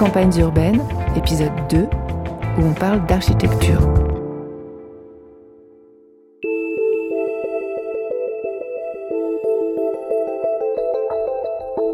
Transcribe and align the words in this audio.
Campagnes 0.00 0.38
urbaines, 0.38 0.80
épisode 1.14 1.52
2, 1.68 1.80
où 1.82 2.62
on 2.64 2.72
parle 2.72 3.04
d'architecture. 3.04 3.80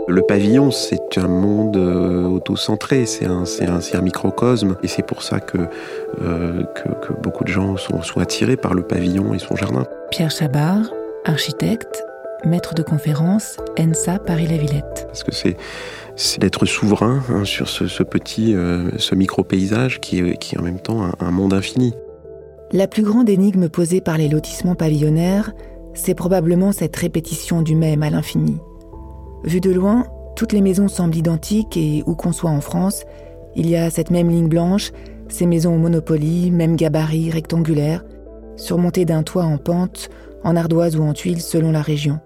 Le 0.06 0.22
pavillon, 0.22 0.70
c'est 0.70 1.18
un 1.18 1.26
monde 1.26 1.76
euh, 1.76 2.22
autocentré, 2.26 3.06
c'est 3.06 3.26
un, 3.26 3.44
c'est 3.44 3.66
un, 3.66 4.02
microcosme, 4.02 4.76
et 4.84 4.86
c'est 4.86 5.02
pour 5.02 5.24
ça 5.24 5.40
que, 5.40 5.58
euh, 6.22 6.62
que, 6.62 7.08
que 7.08 7.12
beaucoup 7.12 7.42
de 7.42 7.48
gens 7.48 7.76
sont, 7.76 8.02
sont 8.02 8.20
attirés 8.20 8.56
par 8.56 8.74
le 8.74 8.82
pavillon 8.82 9.34
et 9.34 9.40
son 9.40 9.56
jardin. 9.56 9.84
Pierre 10.12 10.30
Chabard, 10.30 10.92
architecte, 11.24 12.04
maître 12.44 12.72
de 12.72 12.84
conférence, 12.84 13.56
ENSA 13.76 14.20
Paris-la-Villette. 14.20 14.95
Parce 15.16 15.24
que 15.24 15.56
c'est, 16.14 16.38
d'être 16.40 16.66
souverain 16.66 17.22
hein, 17.30 17.44
sur 17.44 17.68
ce, 17.68 18.02
petit, 18.02 18.54
euh, 18.54 18.90
ce 18.98 19.14
micro-paysage 19.14 20.00
qui 20.00 20.18
est, 20.18 20.58
en 20.58 20.62
même 20.62 20.78
temps 20.78 21.10
un, 21.20 21.30
monde 21.30 21.54
infini. 21.54 21.94
La 22.72 22.86
plus 22.86 23.02
grande 23.02 23.30
énigme 23.30 23.70
posée 23.70 24.02
par 24.02 24.18
les 24.18 24.28
lotissements 24.28 24.74
pavillonnaires, 24.74 25.52
c'est 25.94 26.14
probablement 26.14 26.72
cette 26.72 26.94
répétition 26.96 27.62
du 27.62 27.76
même 27.76 28.02
à 28.02 28.10
l'infini. 28.10 28.58
Vu 29.44 29.60
de 29.60 29.70
loin, 29.70 30.06
toutes 30.36 30.52
les 30.52 30.60
maisons 30.60 30.88
semblent 30.88 31.16
identiques 31.16 31.78
et 31.78 32.02
où 32.06 32.14
qu'on 32.14 32.32
soit 32.32 32.50
en 32.50 32.60
France, 32.60 33.04
il 33.54 33.70
y 33.70 33.76
a 33.76 33.88
cette 33.88 34.10
même 34.10 34.28
ligne 34.28 34.48
blanche, 34.48 34.92
ces 35.28 35.46
maisons 35.46 35.74
au 35.74 35.78
Monopoly, 35.78 36.50
même 36.50 36.76
gabarit 36.76 37.30
rectangulaire, 37.30 38.04
surmontées 38.56 39.06
d'un 39.06 39.22
toit 39.22 39.44
en 39.44 39.56
pente, 39.56 40.10
en 40.44 40.56
ardoise 40.56 40.96
ou 40.96 41.02
en 41.02 41.14
tuiles 41.14 41.40
selon 41.40 41.72
la 41.72 41.80
région. 41.80 42.20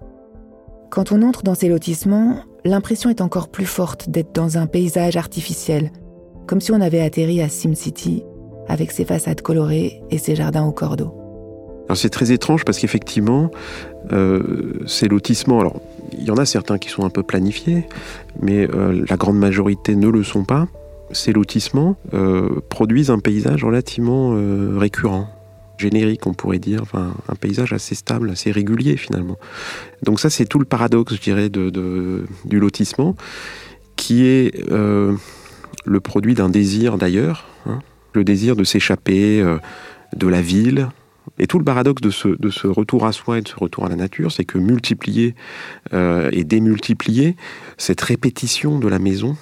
Quand 0.89 1.13
on 1.13 1.21
entre 1.21 1.43
dans 1.43 1.55
ces 1.55 1.69
lotissements, 1.69 2.41
l'impression 2.65 3.09
est 3.09 3.21
encore 3.21 3.49
plus 3.49 3.65
forte 3.65 4.09
d'être 4.09 4.33
dans 4.33 4.57
un 4.57 4.67
paysage 4.67 5.17
artificiel, 5.17 5.91
comme 6.47 6.61
si 6.61 6.71
on 6.71 6.81
avait 6.81 7.01
atterri 7.01 7.41
à 7.41 7.49
SimCity 7.49 8.23
avec 8.67 8.91
ses 8.91 9.05
façades 9.05 9.41
colorées 9.41 10.01
et 10.11 10.17
ses 10.17 10.35
jardins 10.35 10.65
au 10.65 10.71
cordeau. 10.71 11.17
Alors 11.87 11.97
c'est 11.97 12.09
très 12.09 12.31
étrange 12.31 12.63
parce 12.63 12.79
qu'effectivement, 12.79 13.51
euh, 14.13 14.73
ces 14.87 15.07
lotissements, 15.07 15.59
alors 15.59 15.81
il 16.13 16.23
y 16.23 16.31
en 16.31 16.37
a 16.37 16.45
certains 16.45 16.77
qui 16.77 16.89
sont 16.89 17.03
un 17.03 17.09
peu 17.09 17.23
planifiés, 17.23 17.85
mais 18.41 18.67
euh, 18.69 19.03
la 19.09 19.17
grande 19.17 19.37
majorité 19.37 19.95
ne 19.95 20.07
le 20.07 20.23
sont 20.23 20.45
pas. 20.45 20.67
Ces 21.11 21.33
lotissements 21.33 21.97
euh, 22.13 22.61
produisent 22.69 23.09
un 23.09 23.19
paysage 23.19 23.65
relativement 23.65 24.33
récurrent, 24.77 25.27
générique 25.81 26.25
on 26.27 26.33
pourrait 26.33 26.59
dire, 26.59 26.81
enfin, 26.81 27.13
un 27.27 27.35
paysage 27.35 27.73
assez 27.73 27.95
stable, 27.95 28.29
assez 28.29 28.51
régulier 28.51 28.97
finalement. 28.97 29.37
Donc 30.03 30.19
ça 30.19 30.29
c'est 30.29 30.45
tout 30.45 30.59
le 30.59 30.65
paradoxe, 30.65 31.15
je 31.15 31.21
dirais, 31.21 31.49
de, 31.49 32.25
du 32.45 32.59
lotissement, 32.59 33.15
qui 33.95 34.25
est 34.25 34.69
euh, 34.71 35.15
le 35.85 35.99
produit 35.99 36.33
d'un 36.33 36.49
désir 36.49 36.97
d'ailleurs, 36.97 37.47
hein, 37.65 37.79
le 38.13 38.23
désir 38.23 38.55
de 38.55 38.63
s'échapper 38.63 39.41
euh, 39.41 39.57
de 40.15 40.27
la 40.27 40.41
ville, 40.41 40.89
et 41.39 41.47
tout 41.47 41.59
le 41.59 41.65
paradoxe 41.65 42.01
de 42.01 42.09
ce, 42.09 42.27
de 42.27 42.49
ce 42.49 42.67
retour 42.67 43.05
à 43.05 43.11
soi 43.11 43.37
et 43.37 43.41
de 43.41 43.47
ce 43.47 43.55
retour 43.55 43.85
à 43.85 43.89
la 43.89 43.95
nature, 43.95 44.31
c'est 44.31 44.45
que 44.45 44.57
multiplier 44.57 45.35
euh, 45.93 46.29
et 46.31 46.43
démultiplier 46.43 47.35
cette 47.77 48.01
répétition 48.01 48.79
de 48.79 48.87
la 48.87 48.99
maison, 48.99 49.37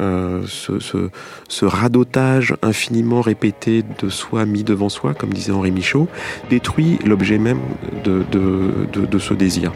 euh, 0.00 0.42
ce, 0.46 0.78
ce- 0.78 1.10
ce 1.48 1.64
radotage 1.64 2.54
infiniment 2.62 3.20
répété 3.20 3.82
de 4.00 4.08
soi 4.08 4.44
mis 4.46 4.64
devant 4.64 4.88
soi, 4.88 5.14
comme 5.14 5.32
disait 5.32 5.52
Henri 5.52 5.70
Michaud, 5.70 6.08
détruit 6.48 6.98
l'objet 7.04 7.38
même 7.38 7.60
de, 8.04 8.22
de- 8.30 8.86
de- 8.92 9.06
de 9.06 9.18
ce 9.18 9.34
désir. 9.34 9.72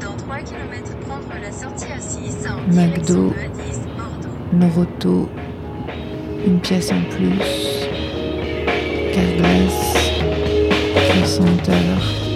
Dans 0.00 0.14
3 0.16 0.36
km, 0.38 0.96
prendre 1.06 1.22
la 1.42 1.50
sortie 1.52 1.86
A6 1.86 2.48
en 2.50 2.56
McDo. 2.74 2.74
direction 2.74 3.24
de 3.24 3.30
A10 3.30 3.96
Bordeaux. 3.96 4.28
Noroto, 4.52 5.28
une 6.46 6.60
pièce 6.60 6.92
en 6.92 7.02
plus, 7.14 7.88
Carglass, 9.12 9.94
60 11.24 11.68
heures. 11.68 12.27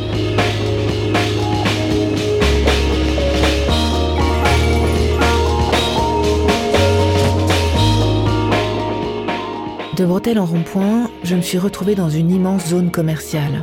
De 10.02 10.06
Bretelles 10.08 10.40
en 10.40 10.46
rond-point, 10.46 11.08
je 11.22 11.36
me 11.36 11.42
suis 11.42 11.58
retrouvée 11.58 11.94
dans 11.94 12.10
une 12.10 12.32
immense 12.32 12.66
zone 12.66 12.90
commerciale. 12.90 13.62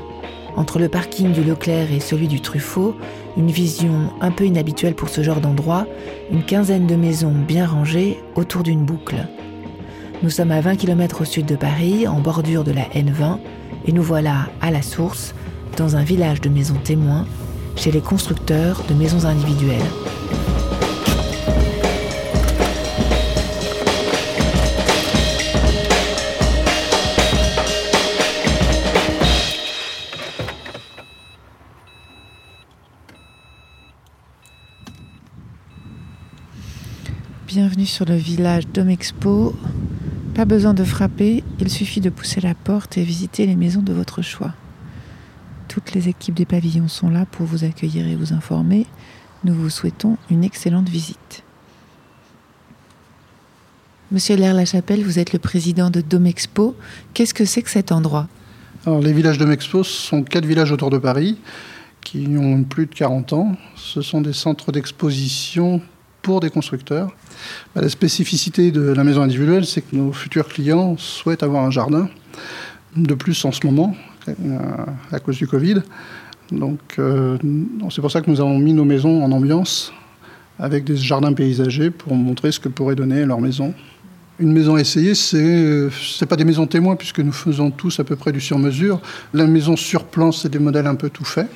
Entre 0.56 0.80
le 0.80 0.88
parking 0.88 1.34
du 1.34 1.44
Leclerc 1.44 1.92
et 1.92 2.00
celui 2.00 2.30
du 2.30 2.40
Truffaut, 2.40 2.96
une 3.36 3.52
vision 3.52 4.14
un 4.22 4.32
peu 4.32 4.46
inhabituelle 4.46 4.96
pour 4.96 5.10
ce 5.10 5.22
genre 5.22 5.42
d'endroit, 5.42 5.86
une 6.32 6.46
quinzaine 6.46 6.88
de 6.88 6.96
maisons 6.96 7.34
bien 7.34 7.68
rangées 7.68 8.22
autour 8.36 8.64
d'une 8.64 8.86
boucle. 8.86 9.28
Nous 10.24 10.30
sommes 10.30 10.52
à 10.52 10.62
20 10.62 10.78
km 10.78 11.24
au 11.24 11.26
sud 11.26 11.46
de 11.46 11.58
Paris, 11.58 12.08
en 12.08 12.22
bordure 12.22 12.64
de 12.64 12.72
la 12.72 12.84
N20, 12.84 13.40
et 13.86 13.92
nous 13.92 14.04
voilà 14.04 14.48
à 14.62 14.72
la 14.72 14.82
source, 14.82 15.36
dans 15.76 15.98
un 15.98 16.04
village 16.04 16.40
de 16.40 16.48
maisons 16.48 16.80
témoins, 16.82 17.26
chez 17.76 17.92
les 17.92 18.00
constructeurs 18.00 18.82
de 18.88 18.94
maisons 18.94 19.26
individuelles. 19.26 19.82
Sur 38.00 38.06
le 38.06 38.16
village 38.16 38.66
Domexpo. 38.66 39.54
Pas 40.34 40.46
besoin 40.46 40.74
de 40.74 40.86
frapper, 40.86 41.44
il 41.60 41.70
suffit 41.70 42.00
de 42.00 42.10
pousser 42.10 42.40
la 42.40 42.56
porte 42.56 42.98
et 42.98 43.04
visiter 43.04 43.46
les 43.46 43.58
maisons 43.58 43.82
de 43.82 43.92
votre 43.92 44.22
choix. 44.22 44.54
Toutes 45.68 45.92
les 45.92 46.08
équipes 46.08 46.36
des 46.36 46.46
pavillons 46.46 46.88
sont 46.88 47.10
là 47.10 47.26
pour 47.26 47.46
vous 47.46 47.66
accueillir 47.66 48.08
et 48.08 48.16
vous 48.16 48.32
informer. 48.32 48.86
Nous 49.44 49.54
vous 49.54 49.70
souhaitons 49.70 50.16
une 50.32 50.46
excellente 50.46 50.88
visite. 50.88 51.44
Monsieur 54.14 54.38
Lair-la-Chapelle, 54.38 55.04
vous 55.04 55.20
êtes 55.20 55.34
le 55.34 55.40
président 55.40 55.90
de 55.90 56.00
Domexpo. 56.00 56.78
Qu'est-ce 57.14 57.34
que 57.34 57.44
c'est 57.44 57.64
que 57.64 57.70
cet 57.70 57.92
endroit? 57.92 58.30
Alors, 58.86 59.02
les 59.02 59.12
villages 59.12 59.40
de 59.40 59.44
Mexpo 59.44 59.84
sont 59.84 60.24
quatre 60.24 60.46
villages 60.46 60.72
autour 60.72 60.90
de 60.90 61.00
Paris 61.00 61.38
qui 62.00 62.28
ont 62.38 62.64
plus 62.64 62.86
de 62.86 62.96
40 62.96 63.34
ans. 63.34 63.58
Ce 63.76 64.02
sont 64.02 64.22
des 64.22 64.32
centres 64.32 64.72
d'exposition 64.72 65.82
pour 66.22 66.40
des 66.40 66.50
constructeurs. 66.50 67.12
Bah, 67.76 67.82
la 67.82 67.90
spécificité 67.90 68.72
de 68.72 68.82
la 68.82 69.04
maison 69.04 69.22
individuelle, 69.22 69.66
c'est 69.66 69.82
que 69.82 69.96
nos 69.96 70.12
futurs 70.12 70.48
clients 70.48 70.96
souhaitent 70.98 71.44
avoir 71.44 71.64
un 71.64 71.72
jardin. 71.72 72.10
De 72.96 73.14
plus, 73.14 73.46
en 73.46 73.52
ce 73.52 73.66
moment, 73.66 73.96
euh, 74.28 74.58
à 75.12 75.20
cause 75.20 75.38
du 75.38 75.48
Covid. 75.48 75.82
Donc, 76.52 76.80
euh, 76.98 77.38
c'est 77.92 78.02
pour 78.02 78.12
ça 78.12 78.22
que 78.22 78.30
nous 78.30 78.42
avons 78.42 78.58
mis 78.58 78.74
nos 78.74 78.86
maisons 78.86 79.24
en 79.24 79.32
ambiance 79.32 79.94
avec 80.58 80.84
des 80.84 80.98
jardins 80.98 81.34
paysagers 81.34 81.92
pour 81.92 82.16
montrer 82.16 82.52
ce 82.52 82.60
que 82.60 82.68
pourrait 82.68 82.96
donner 82.96 83.26
leur 83.26 83.40
maison. 83.40 83.74
Une 84.40 84.52
maison 84.52 84.78
essayée, 84.78 85.16
c'est 85.16 85.38
euh, 85.38 85.90
c'est 85.92 86.26
pas 86.26 86.36
des 86.36 86.46
maisons 86.46 86.66
témoins 86.66 86.96
puisque 86.96 87.20
nous 87.20 87.32
faisons 87.32 87.72
tous 87.72 88.00
à 88.00 88.04
peu 88.04 88.16
près 88.16 88.32
du 88.32 88.42
sur-mesure. 88.42 89.00
La 89.34 89.46
maison 89.46 89.76
sur 89.76 90.06
plan, 90.06 90.32
c'est 90.32 90.50
des 90.50 90.60
modèles 90.60 90.88
un 90.88 90.96
peu 90.96 91.10
tout 91.10 91.26
faits 91.26 91.50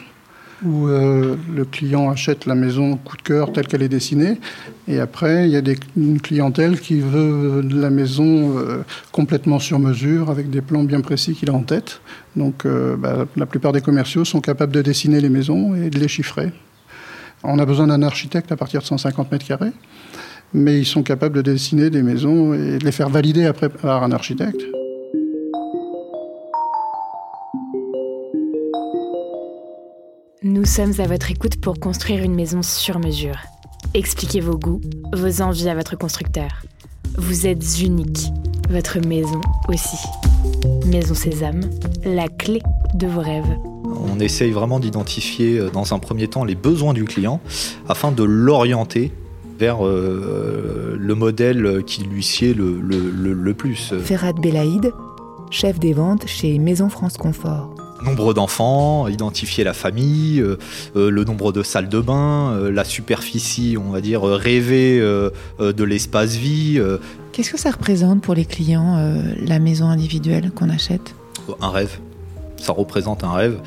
où 0.66 0.88
euh, 0.88 1.36
le 1.54 1.66
client 1.66 2.10
achète 2.10 2.46
la 2.46 2.56
maison 2.56 2.98
coup 2.98 3.18
de 3.18 3.22
cœur 3.22 3.52
telle 3.52 3.68
qu'elle 3.68 3.84
est 3.84 3.90
dessinée. 3.90 4.40
Et 4.88 5.00
après, 5.00 5.46
il 5.46 5.52
y 5.52 5.56
a 5.56 5.62
des, 5.62 5.78
une 5.98 6.20
clientèle 6.20 6.80
qui 6.80 7.00
veut 7.00 7.62
la 7.62 7.90
maison 7.90 8.58
euh, 8.58 8.84
complètement 9.12 9.60
sur 9.60 9.80
mesure, 9.80 10.30
avec 10.30 10.50
des 10.50 10.62
plans 10.62 10.84
bien 10.84 11.02
précis 11.02 11.34
qu'il 11.34 11.50
a 11.50 11.54
en 11.54 11.64
tête. 11.64 12.02
Donc 12.36 12.66
euh, 12.66 12.96
bah, 12.96 13.26
la 13.36 13.46
plupart 13.46 13.72
des 13.72 13.82
commerciaux 13.82 14.26
sont 14.26 14.42
capables 14.42 14.74
de 14.74 14.82
dessiner 14.82 15.22
les 15.22 15.30
maisons 15.30 15.76
et 15.76 15.90
de 15.90 16.00
les 16.00 16.08
chiffrer. 16.08 16.52
On 17.44 17.60
a 17.60 17.66
besoin 17.66 17.88
d'un 17.88 18.02
architecte 18.02 18.52
à 18.52 18.56
partir 18.56 18.82
de 18.82 18.86
150 18.86 19.32
mètres 19.32 19.46
carrés, 19.46 19.74
mais 20.54 20.80
ils 20.80 20.86
sont 20.86 21.04
capables 21.04 21.36
de 21.36 21.42
dessiner 21.42 21.90
des 21.90 22.04
maisons 22.04 22.54
et 22.54 22.78
de 22.78 22.86
les 22.86 22.92
faire 22.94 23.10
valider 23.10 23.46
après 23.46 23.70
par 23.70 24.04
un 24.04 24.12
architecte. 24.12 24.64
Nous 30.64 30.70
sommes 30.70 30.94
à 31.00 31.08
votre 31.08 31.30
écoute 31.30 31.60
pour 31.60 31.78
construire 31.78 32.24
une 32.24 32.34
maison 32.36 32.62
sur 32.62 32.98
mesure. 32.98 33.36
Expliquez 33.94 34.40
vos 34.40 34.58
goûts, 34.58 34.80
vos 35.14 35.42
envies 35.42 35.68
à 35.68 35.76
votre 35.76 35.98
constructeur. 35.98 36.48
Vous 37.18 37.46
êtes 37.48 37.82
unique, 37.82 38.28
votre 38.70 39.06
maison 39.06 39.42
aussi. 39.68 39.98
Maison 40.86 41.16
Sésame, 41.16 41.64
la 42.06 42.30
clé 42.30 42.62
de 42.96 43.08
vos 43.08 43.20
rêves. 43.20 43.58
On 44.10 44.22
essaye 44.22 44.52
vraiment 44.52 44.80
d'identifier 44.80 45.60
euh, 45.60 45.70
dans 45.70 45.94
un 45.94 46.00
premier 46.00 46.30
temps 46.30 46.46
les 46.46 46.56
besoins 46.56 46.94
du 46.94 47.04
client 47.04 47.42
afin 47.90 48.14
de 48.14 48.24
l'orienter 48.24 49.12
vers 49.60 49.86
euh, 49.86 50.96
le 50.98 51.14
modèle 51.14 51.84
qui 51.86 52.04
lui 52.04 52.24
sied 52.24 52.54
le, 52.54 52.80
le- 52.80 53.12
le- 53.12 53.34
le 53.34 53.54
plus. 53.54 53.94
Ferhat 54.02 54.32
Belaïd, 54.32 54.94
chef 55.52 55.78
des 55.78 55.92
ventes 55.92 56.26
chez 56.26 56.58
Maison 56.58 56.88
France 56.88 57.18
Confort. 57.18 57.76
Nombre 58.04 58.34
d'enfants, 58.34 59.08
identifier 59.08 59.64
la 59.64 59.74
famille, 59.74 60.42
euh, 60.42 60.58
euh, 60.96 61.10
le 61.10 61.24
nombre 61.24 61.52
de 61.54 61.64
salles 61.64 61.90
de 61.90 62.00
bain, 62.00 62.52
euh, 62.54 62.72
la 62.72 62.84
superficie, 62.84 63.78
on 63.80 63.92
va 63.92 64.02
dire, 64.02 64.24
rêvée 64.24 65.00
euh, 65.00 65.30
euh, 65.60 65.74
de 65.74 65.84
l'espace 65.84 66.36
vie, 66.36 66.80
Qu'est-ce 67.32 67.52
que 67.52 67.60
ça 67.60 67.72
représente 67.72 68.22
pour 68.22 68.36
les 68.36 68.46
clients, 68.46 68.96
la 69.40 69.58
maison 69.58 69.88
individuelle 69.88 70.52
qu'on 70.52 70.70
achète? 70.70 71.16
Un 71.62 71.72
rêve. 71.72 71.98
Ça 72.64 72.72
représente 72.74 73.24
un 73.24 73.32
rêve. 73.34 73.60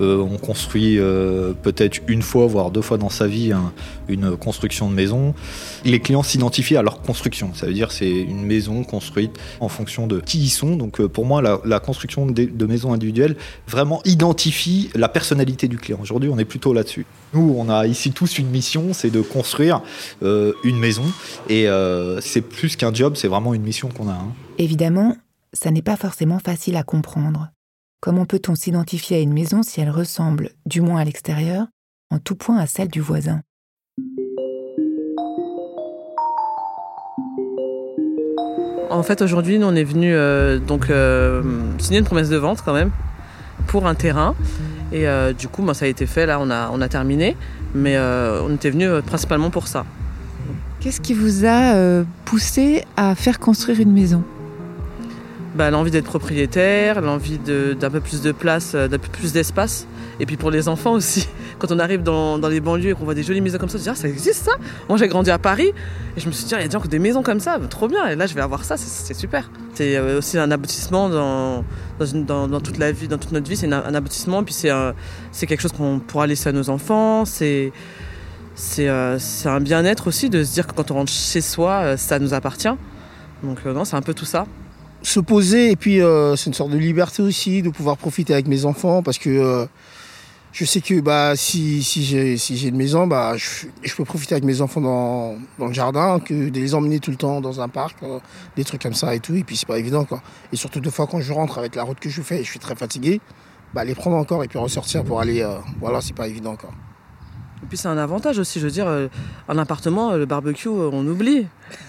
Euh, 0.00 0.18
on 0.18 0.38
construit 0.38 0.98
euh, 0.98 1.52
peut-être 1.52 1.98
une 2.08 2.22
fois, 2.22 2.46
voire 2.46 2.70
deux 2.70 2.80
fois 2.82 2.96
dans 2.96 3.08
sa 3.10 3.26
vie, 3.26 3.52
un- 3.52 3.72
une 4.08 4.36
construction 4.36 4.88
de 4.88 4.94
maison. 4.94 5.34
Les 5.84 5.98
clients 6.00 6.22
s'identifient 6.22 6.76
à 6.76 6.82
leur 6.82 7.02
construction. 7.02 7.50
Ça 7.54 7.66
veut 7.66 7.72
dire 7.74 7.90
c'est 7.92 8.08
une 8.10 8.42
maison 8.46 8.84
construite 8.84 9.32
en 9.60 9.68
fonction 9.68 10.06
de 10.06 10.20
qui 10.20 10.38
ils 10.38 10.48
sont. 10.50 10.76
Donc 10.76 11.00
euh, 11.00 11.08
pour 11.08 11.26
moi, 11.26 11.42
la, 11.42 11.80
construction 11.80 12.24
de, 12.26 12.44
de 12.44 12.66
maisons 12.66 12.92
individuelles 12.92 13.36
vraiment 13.68 14.00
identifie 14.04 14.90
la 14.94 15.08
personnalité 15.08 15.68
du 15.68 15.76
client. 15.76 15.98
Aujourd'hui, 16.00 16.30
on 16.32 16.38
est 16.38 16.44
plutôt 16.44 16.72
là-dessus. 16.72 17.04
Nous, 17.34 17.54
on 17.58 17.68
a 17.68 17.86
ici 17.86 18.12
tous 18.12 18.38
une 18.38 18.48
mission, 18.48 18.92
c'est 18.92 19.10
de 19.10 19.20
construire 19.20 19.80
une 20.22 20.78
maison. 20.78 21.04
Et 21.48 21.66
c'est 22.20 22.40
plus 22.42 22.76
qu'un 22.76 22.92
job, 22.94 23.14
c'est 23.16 23.28
vraiment 23.28 23.54
une 23.54 23.62
mission 23.62 23.88
qu'on 23.88 24.08
a. 24.08 24.12
hein. 24.12 24.32
Évidemment, 24.58 25.16
ça 25.52 25.70
n'est 25.70 25.82
pas 25.82 25.96
forcément 25.96 26.38
facile 26.38 26.76
à 26.76 26.82
comprendre. 26.82 27.48
Comment 28.00 28.26
peut-on 28.26 28.54
s'identifier 28.54 29.16
à 29.16 29.20
une 29.20 29.32
maison 29.32 29.62
si 29.62 29.80
elle 29.80 29.90
ressemble, 29.90 30.50
du 30.66 30.80
moins 30.82 31.00
à 31.00 31.04
l'extérieur, 31.04 31.66
en 32.10 32.18
tout 32.18 32.36
point 32.36 32.58
à 32.58 32.66
celle 32.66 32.88
du 32.88 33.00
voisin? 33.00 33.40
En 38.90 39.02
fait, 39.02 39.22
aujourd'hui, 39.22 39.58
nous, 39.58 39.66
on 39.66 39.74
est 39.74 39.84
venu 39.84 40.14
euh, 40.14 40.58
donc 40.58 40.90
euh, 40.90 41.42
signer 41.78 41.98
une 41.98 42.04
promesse 42.04 42.28
de 42.28 42.36
vente 42.36 42.62
quand 42.62 42.74
même 42.74 42.90
pour 43.66 43.86
un 43.86 43.94
terrain. 43.94 44.34
Et 44.92 45.08
euh, 45.08 45.32
du 45.32 45.48
coup, 45.48 45.62
ben, 45.62 45.74
ça 45.74 45.86
a 45.86 45.88
été 45.88 46.06
fait. 46.06 46.26
Là, 46.26 46.38
on 46.40 46.50
a, 46.50 46.70
on 46.72 46.80
a 46.80 46.88
terminé. 46.88 47.36
Mais 47.74 47.96
euh, 47.96 48.42
on 48.42 48.54
était 48.54 48.70
venu 48.70 48.86
euh, 48.86 49.00
principalement 49.00 49.50
pour 49.50 49.66
ça. 49.66 49.84
Qu'est-ce 50.80 51.00
qui 51.00 51.14
vous 51.14 51.44
a 51.44 51.74
euh, 51.74 52.04
poussé 52.24 52.84
à 52.96 53.14
faire 53.14 53.40
construire 53.40 53.80
une 53.80 53.92
maison? 53.92 54.22
Bah, 55.56 55.70
l'envie 55.70 55.90
d'être 55.90 56.04
propriétaire, 56.04 57.00
l'envie 57.00 57.38
d'un 57.38 57.90
peu 57.90 58.00
plus 58.00 58.20
de 58.20 58.30
place, 58.30 58.72
euh, 58.74 58.88
d'un 58.88 58.98
peu 58.98 59.08
plus 59.08 59.32
d'espace. 59.32 59.86
Et 60.20 60.26
puis 60.26 60.36
pour 60.36 60.50
les 60.50 60.68
enfants 60.68 60.92
aussi. 60.92 61.28
Quand 61.58 61.72
on 61.72 61.78
arrive 61.78 62.02
dans, 62.02 62.36
les 62.36 62.60
banlieues 62.60 62.90
et 62.90 62.92
qu'on 62.92 63.04
voit 63.04 63.14
des 63.14 63.22
jolies 63.22 63.40
maisons 63.40 63.56
comme 63.56 63.70
ça, 63.70 63.76
on 63.76 63.78
se 63.78 63.84
dit, 63.84 63.88
ah, 63.88 63.94
ça 63.94 64.06
existe 64.06 64.44
ça? 64.44 64.52
Moi, 64.90 64.98
j'ai 64.98 65.08
grandi 65.08 65.30
à 65.30 65.38
Paris. 65.38 65.72
Et 66.14 66.20
je 66.20 66.26
me 66.26 66.32
suis 66.32 66.44
dit, 66.44 66.54
Ah, 66.54 66.60
il 66.60 66.70
y 66.70 66.74
a 66.74 66.76
encore 66.76 66.90
des 66.90 66.98
maisons 66.98 67.22
comme 67.22 67.40
ça, 67.40 67.58
trop 67.70 67.88
bien. 67.88 68.06
Et 68.08 68.16
là, 68.16 68.26
je 68.26 68.34
vais 68.34 68.42
avoir 68.42 68.64
ça, 68.64 68.76
c'est- 68.76 69.14
super. 69.14 69.50
C'est 69.72 69.96
euh, 69.96 70.18
aussi 70.18 70.36
un 70.36 70.50
aboutissement 70.50 71.08
dans, 71.08 71.64
toute 72.60 72.76
la 72.76 72.92
vie, 72.92 73.08
dans 73.08 73.16
toute 73.16 73.32
notre 73.32 73.48
vie. 73.48 73.56
C'est 73.56 73.72
un, 73.72 73.94
aboutissement. 73.94 74.44
Puis 74.44 74.54
c'est 74.54 75.46
quelque 75.46 75.60
chose 75.60 75.72
qu'on 75.72 76.00
pourra 76.00 76.26
laisser 76.26 76.50
à 76.50 76.52
nos 76.52 76.68
enfants. 76.68 77.24
Euh, 77.40 77.70
c'est 79.18 79.48
un 79.48 79.60
bien-être 79.60 80.08
aussi 80.08 80.28
de 80.28 80.44
se 80.44 80.52
dire 80.52 80.66
que 80.66 80.74
quand 80.74 80.90
on 80.90 80.94
rentre 80.94 81.12
chez 81.12 81.40
soi, 81.40 81.96
ça 81.96 82.18
nous 82.18 82.34
appartient. 82.34 82.74
Donc 83.42 83.64
non, 83.64 83.86
c'est 83.86 83.96
un 83.96 84.02
peu 84.02 84.12
tout 84.12 84.26
ça. 84.26 84.44
Se 85.06 85.20
poser 85.20 85.70
et 85.70 85.76
puis 85.76 86.02
euh, 86.02 86.34
c'est 86.34 86.46
une 86.46 86.54
sorte 86.54 86.70
de 86.70 86.78
liberté 86.78 87.22
aussi 87.22 87.62
de 87.62 87.70
pouvoir 87.70 87.96
profiter 87.96 88.32
avec 88.32 88.48
mes 88.48 88.64
enfants 88.64 89.04
parce 89.04 89.18
que 89.18 89.30
euh, 89.30 89.64
je 90.50 90.64
sais 90.64 90.80
que 90.80 91.00
bah 91.00 91.36
si, 91.36 91.84
si 91.84 92.04
j'ai 92.04 92.36
si 92.36 92.56
j'ai 92.56 92.68
une 92.68 92.76
maison 92.76 93.06
bah 93.06 93.34
je, 93.36 93.94
peux 93.94 94.04
profiter 94.04 94.34
avec 94.34 94.42
mes 94.42 94.60
enfants 94.62 94.80
dans, 94.80 95.36
dans 95.60 95.68
le 95.68 95.72
jardin 95.72 96.18
que 96.18 96.48
de 96.48 96.58
les 96.58 96.74
emmener 96.74 96.98
tout 96.98 97.12
le 97.12 97.16
temps 97.16 97.40
dans 97.40 97.60
un 97.60 97.68
parc 97.68 98.02
euh, 98.02 98.18
des 98.56 98.64
trucs 98.64 98.82
comme 98.82 98.94
ça 98.94 99.14
et 99.14 99.20
tout. 99.20 99.36
Et 99.36 99.44
puis 99.44 99.56
c'est 99.56 99.68
pas 99.68 99.78
évident 99.78 100.04
quoi. 100.04 100.22
Et 100.52 100.56
surtout 100.56 100.80
deux 100.80 100.90
fois 100.90 101.06
quand 101.06 101.20
je 101.20 101.32
rentre 101.32 101.58
avec 101.58 101.76
la 101.76 101.84
route 101.84 102.00
que 102.00 102.10
je 102.10 102.20
fais 102.20 102.40
et 102.40 102.44
je 102.44 102.50
suis 102.50 102.58
très 102.58 102.74
fatigué 102.74 103.20
bah 103.74 103.84
les 103.84 103.94
prendre 103.94 104.16
encore 104.16 104.42
et 104.42 104.48
puis 104.48 104.58
ressortir 104.58 105.04
pour 105.04 105.20
aller 105.20 105.46
voilà 105.80 106.00
c'est 106.00 106.16
pas 106.16 106.26
évident 106.26 106.56
quoi 106.56 106.70
Et 107.66 107.68
puis 107.68 107.78
c'est 107.78 107.88
un 107.88 107.98
avantage 107.98 108.38
aussi, 108.38 108.60
je 108.60 108.66
veux 108.66 108.70
dire, 108.70 108.86
euh, 108.86 109.08
un 109.48 109.58
appartement, 109.58 110.12
euh, 110.12 110.18
le 110.18 110.24
barbecue, 110.24 110.68
euh, 110.68 110.88
on 110.92 111.04
oublie. 111.04 111.48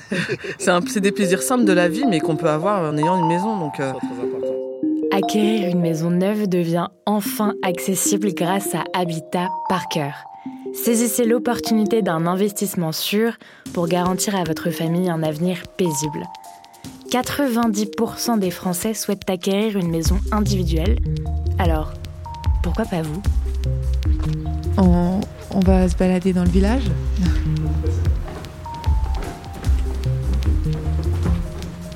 c'est 0.57 1.00
des 1.01 1.12
plaisirs 1.12 1.44
simples 1.44 1.65
de 1.65 1.71
la 1.71 1.88
vie, 1.88 2.03
mais 2.09 2.19
qu'on 2.19 2.35
peut 2.35 2.50
avoir 2.50 2.91
en 2.91 2.97
ayant 2.97 3.15
une 3.15 3.27
maison. 3.27 3.59
Donc, 3.59 3.79
euh, 3.79 3.94
Acquérir 5.12 5.69
une 5.69 5.79
maison 5.79 6.09
neuve 6.09 6.50
devient 6.50 6.88
enfin 7.06 7.53
accessible 7.62 8.33
grâce 8.33 8.74
à 8.74 8.85
Habitat 9.00 9.50
par 9.69 9.88
cœur. 9.88 10.13
Saisissez 10.74 11.25
l'opportunité 11.25 12.01
d'un 12.01 12.25
investissement 12.25 12.91
sûr 12.91 13.33
pour 13.74 13.88
garantir 13.88 14.35
à 14.35 14.44
votre 14.45 14.71
famille 14.71 15.12
un 15.12 15.21
avenir 15.21 15.62
paisible. 15.77 16.24
90% 17.12 18.39
des 18.39 18.50
Français 18.50 18.95
souhaitent 18.95 19.29
acquérir 19.29 19.77
une 19.77 19.91
maison 19.91 20.18
individuelle. 20.31 20.97
Alors, 21.59 21.94
pourquoi 22.63 22.85
pas 22.85 23.03
vous? 23.03 23.21
On 25.57 25.59
va 25.62 25.89
se 25.89 25.95
balader 25.95 26.33
dans 26.33 26.44
le 26.44 26.50
village 26.50 26.83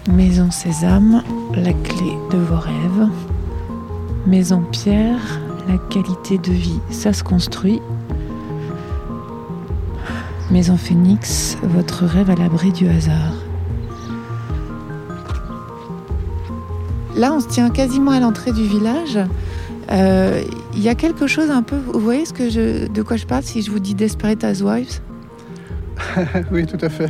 Maison 0.10 0.50
Sésame, 0.50 1.24
la 1.54 1.72
clé 1.72 2.18
de 2.32 2.38
vos 2.38 2.58
rêves. 2.58 3.08
Maison 4.26 4.64
Pierre, 4.72 5.40
la 5.70 5.78
qualité 5.78 6.40
de 6.40 6.52
vie, 6.52 6.80
ça 6.90 7.14
se 7.14 7.24
construit. 7.24 7.80
Maison 10.50 10.76
Phoenix, 10.76 11.56
votre 11.62 12.06
rêve 12.06 12.32
à 12.32 12.36
l'abri 12.36 12.72
du 12.72 12.90
hasard. 12.90 13.34
Là, 17.16 17.32
on 17.34 17.40
se 17.40 17.48
tient 17.48 17.70
quasiment 17.70 18.12
à 18.12 18.20
l'entrée 18.20 18.52
du 18.54 18.64
village. 18.64 19.20
Euh, 19.92 20.42
Il 20.76 20.82
y 20.82 20.90
a 20.90 20.96
quelque 20.96 21.28
chose 21.28 21.50
un 21.52 21.64
peu. 21.64 21.76
Vous 21.78 22.00
voyez 22.00 22.26
ce 22.26 22.34
que 22.34 22.50
je, 22.50 22.88
de 22.88 23.02
quoi 23.02 23.18
je 23.18 23.26
parle 23.26 23.44
si 23.44 23.62
je 23.62 23.70
vous 23.72 23.80
dis 23.80 23.94
Desperate 23.96 24.44
Housewives? 24.44 25.00
Oui, 26.52 26.66
tout 26.66 26.78
à 26.84 26.90
fait. 26.90 27.10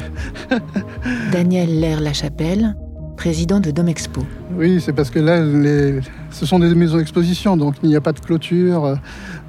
Daniel 1.31 1.79
Lair 1.79 2.01
Lachapelle, 2.01 2.75
président 3.15 3.59
de 3.59 3.71
Domexpo. 3.71 4.21
Oui, 4.57 4.81
c'est 4.81 4.93
parce 4.93 5.09
que 5.09 5.19
là, 5.19 5.41
les- 5.43 5.99
ce 6.31 6.45
sont 6.45 6.59
des 6.59 6.73
maisons 6.75 6.97
d'exposition, 6.97 7.55
donc 7.55 7.75
il 7.83 7.89
n'y 7.89 7.95
a 7.95 8.01
pas 8.01 8.11
de 8.13 8.19
clôture. 8.19 8.97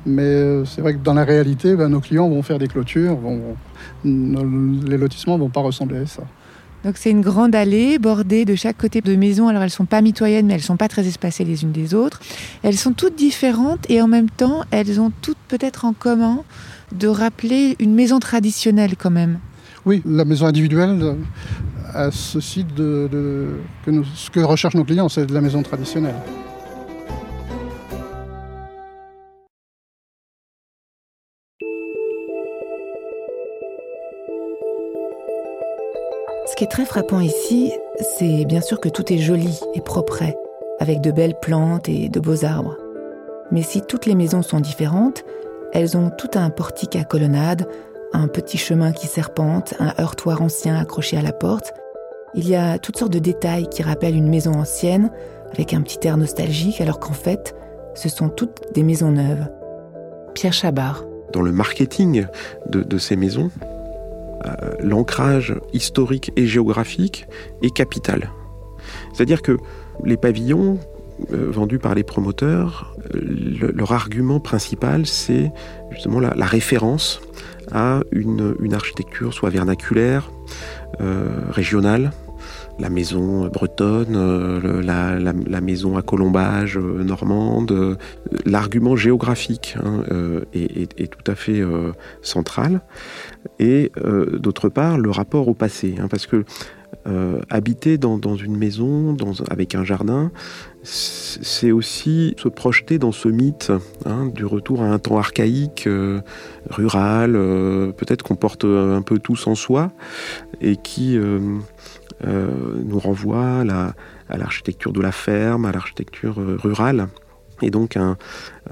Mais 0.06 0.22
euh, 0.22 0.64
c'est 0.64 0.80
vrai 0.80 0.94
que 0.94 0.98
dans 0.98 1.14
la 1.14 1.24
réalité, 1.24 1.74
ben, 1.74 1.88
nos 1.88 2.00
clients 2.00 2.28
vont 2.28 2.42
faire 2.42 2.58
des 2.58 2.68
clôtures. 2.68 3.16
vont- 3.16 3.56
nos- 4.04 4.86
les 4.86 4.96
lotissements 4.98 5.34
ne 5.38 5.40
vont 5.42 5.48
pas 5.50 5.60
ressembler 5.60 5.98
à 5.98 6.06
ça. 6.06 6.22
Donc 6.84 6.96
c'est 6.96 7.10
une 7.10 7.20
grande 7.20 7.54
allée 7.54 7.98
bordée 7.98 8.44
de 8.44 8.54
chaque 8.54 8.76
côté 8.76 9.00
de 9.00 9.14
maisons. 9.14 9.48
Alors 9.48 9.62
elles 9.62 9.70
sont 9.70 9.84
pas 9.84 10.00
mitoyennes, 10.00 10.46
mais 10.46 10.54
elles 10.54 10.62
sont 10.62 10.76
pas 10.76 10.88
très 10.88 11.06
espacées 11.06 11.44
les 11.44 11.62
unes 11.62 11.72
des 11.72 11.94
autres. 11.94 12.20
Elles 12.62 12.76
sont 12.76 12.92
toutes 12.92 13.16
différentes 13.16 13.88
et 13.88 14.02
en 14.02 14.08
même 14.08 14.30
temps, 14.30 14.64
elles 14.70 15.00
ont 15.00 15.12
toutes 15.22 15.38
peut-être 15.48 15.84
en 15.84 15.92
commun 15.92 16.40
de 16.92 17.08
rappeler 17.08 17.76
une 17.78 17.94
maison 17.94 18.18
traditionnelle 18.18 18.96
quand 18.96 19.10
même. 19.10 19.38
Oui, 19.84 20.02
la 20.06 20.24
maison 20.24 20.46
individuelle 20.46 20.98
euh, 21.02 21.14
a 21.94 22.10
ceci 22.10 22.64
de, 22.64 23.08
ce 24.14 24.30
que 24.30 24.40
recherchent 24.40 24.74
nos 24.74 24.84
clients, 24.84 25.08
c'est 25.08 25.26
de 25.26 25.34
la 25.34 25.40
maison 25.40 25.62
traditionnelle. 25.62 26.14
Qui 36.62 36.66
est 36.66 36.70
très 36.70 36.84
frappant 36.84 37.18
ici, 37.18 37.72
c'est 37.98 38.44
bien 38.44 38.60
sûr 38.60 38.78
que 38.78 38.88
tout 38.88 39.12
est 39.12 39.18
joli 39.18 39.58
et 39.74 39.80
propre, 39.80 40.22
avec 40.78 41.00
de 41.00 41.10
belles 41.10 41.34
plantes 41.42 41.88
et 41.88 42.08
de 42.08 42.20
beaux 42.20 42.44
arbres. 42.44 42.76
Mais 43.50 43.62
si 43.62 43.82
toutes 43.82 44.06
les 44.06 44.14
maisons 44.14 44.42
sont 44.42 44.60
différentes, 44.60 45.24
elles 45.72 45.96
ont 45.96 46.08
tout 46.16 46.30
un 46.36 46.50
portique 46.50 46.94
à 46.94 47.02
colonnade, 47.02 47.66
un 48.12 48.28
petit 48.28 48.58
chemin 48.58 48.92
qui 48.92 49.08
serpente, 49.08 49.74
un 49.80 49.92
heurtoir 50.00 50.40
ancien 50.40 50.76
accroché 50.78 51.16
à 51.16 51.22
la 51.22 51.32
porte. 51.32 51.74
Il 52.36 52.48
y 52.48 52.54
a 52.54 52.78
toutes 52.78 52.96
sortes 52.96 53.12
de 53.12 53.18
détails 53.18 53.68
qui 53.68 53.82
rappellent 53.82 54.14
une 54.14 54.30
maison 54.30 54.52
ancienne, 54.52 55.10
avec 55.52 55.74
un 55.74 55.80
petit 55.80 56.06
air 56.06 56.16
nostalgique, 56.16 56.80
alors 56.80 57.00
qu'en 57.00 57.12
fait, 57.12 57.56
ce 57.94 58.08
sont 58.08 58.28
toutes 58.28 58.72
des 58.72 58.84
maisons 58.84 59.10
neuves. 59.10 59.48
Pierre 60.32 60.52
Chabard. 60.52 61.04
Dans 61.32 61.42
le 61.42 61.50
marketing 61.50 62.26
de, 62.68 62.84
de 62.84 62.98
ces 62.98 63.16
maisons, 63.16 63.50
l'ancrage 64.80 65.54
historique 65.72 66.32
et 66.36 66.46
géographique 66.46 67.26
est 67.62 67.70
capital. 67.74 68.30
C'est-à-dire 69.12 69.42
que 69.42 69.56
les 70.04 70.16
pavillons 70.16 70.78
euh, 71.32 71.50
vendus 71.50 71.78
par 71.78 71.94
les 71.94 72.02
promoteurs, 72.02 72.96
le- 73.12 73.70
leur 73.70 73.92
argument 73.92 74.40
principal, 74.40 75.06
c'est 75.06 75.52
justement 75.90 76.18
la, 76.20 76.46
référence 76.46 77.20
à 77.70 78.00
une, 78.10 78.54
architecture 78.72 79.32
soit 79.32 79.50
vernaculaire, 79.50 80.30
euh, 81.00 81.28
régionale, 81.50 82.12
la 82.78 82.88
maison 82.88 83.46
bretonne, 83.48 84.16
euh, 84.16 84.82
la, 84.82 85.60
maison 85.60 85.96
à 85.96 86.02
colombage 86.02 86.76
euh, 86.78 87.04
normande. 87.04 87.72
euh, 87.72 87.96
L'argument 88.46 88.96
géographique 88.96 89.76
hein, 89.82 90.02
euh, 90.10 90.44
est, 90.54 91.10
tout 91.10 91.30
à 91.30 91.34
fait 91.34 91.60
euh, 91.60 91.92
central. 92.22 92.80
Et 93.58 93.92
euh, 93.98 94.38
d'autre 94.38 94.68
part, 94.68 94.98
le 94.98 95.10
rapport 95.10 95.48
au 95.48 95.54
passé. 95.54 95.96
hein, 96.00 96.08
parce 96.10 96.26
que 96.26 96.44
euh, 97.06 97.40
habiter 97.48 97.98
dans, 97.98 98.18
une 98.36 98.56
maison 98.56 99.16
avec 99.50 99.74
un 99.74 99.82
jardin, 99.82 100.30
c'est 100.82 101.72
aussi 101.72 102.34
se 102.36 102.48
projeter 102.48 102.98
dans 102.98 103.12
ce 103.12 103.28
mythe 103.28 103.72
hein, 104.04 104.26
du 104.26 104.44
retour 104.44 104.82
à 104.82 104.86
un 104.86 104.98
temps 104.98 105.18
archaïque, 105.18 105.86
euh, 105.86 106.20
rural, 106.70 107.34
euh, 107.34 107.92
peut-être 107.92 108.22
qu'on 108.22 108.36
porte 108.36 108.64
un 108.64 109.02
peu 109.02 109.18
tous 109.18 109.46
en 109.46 109.54
soi, 109.54 109.90
et 110.60 110.76
qui 110.76 111.16
euh, 111.16 111.22
euh, 111.22 111.58
nous 112.24 112.98
renvoie 112.98 113.60
à 113.60 113.64
la- 113.64 113.94
à 114.28 114.36
l'architecture 114.38 114.92
de 114.92 115.00
la 115.00 115.12
ferme, 115.12 115.64
à 115.66 115.72
l'architecture 115.72 116.40
euh, 116.40 116.56
rurale, 116.62 117.08
et 117.60 117.70
donc 117.70 117.96
un, 117.96 118.16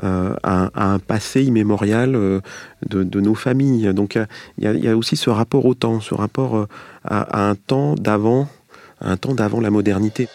euh, 0.03 0.35
un 0.45 0.99
passé 0.99 1.43
immémorial 1.45 2.15
euh, 2.17 2.41
de, 2.89 3.21
nos 3.21 3.35
familles. 3.35 3.93
Donc 3.95 4.17
euh, 4.17 4.27
il 4.59 4.65
y, 4.85 4.89
a- 4.89 4.97
aussi 4.97 5.17
ce 5.17 5.31
rapport 5.31 5.65
au 5.67 5.75
temps, 5.75 6.01
ce 6.01 6.15
rapport 6.15 6.57
euh, 6.57 6.67
à, 7.05 7.21
à 7.47 7.51
un 7.51 7.55
temps 7.55 7.95
d'avant, 7.95 8.49
un 9.01 9.17
temps 9.17 9.35
d'avant 9.35 9.61
la 9.61 9.71
modernité. 9.71 10.29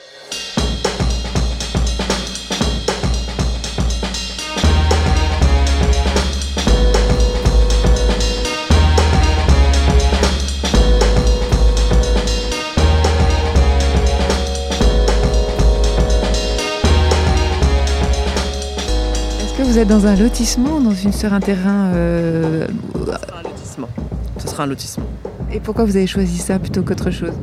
Vous 19.75 19.81
êtes 19.81 19.89
dans 19.89 20.07
un 20.07 20.15
lotissement 20.15 20.79
dans 20.79 20.93
une, 20.93 21.11
sur 21.11 21.33
un 21.33 21.41
terrain 21.41 21.91
euh, 21.95 22.65
Ce 22.93 23.01
sera 23.03 23.39
un 23.39 23.43
lotissement. 23.43 23.89
Ce 24.37 24.47
sera 24.47 24.63
un 24.63 24.67
lotissement. 24.67 25.05
Et 25.51 25.59
pourquoi 25.59 25.83
vous 25.83 25.97
avez 25.97 26.07
choisi 26.07 26.37
ça 26.37 26.59
plutôt 26.59 26.81
qu'autre 26.81 27.11
chose? 27.11 27.33